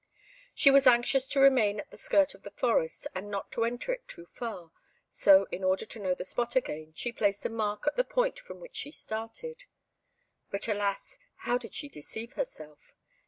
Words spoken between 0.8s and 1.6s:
anxious to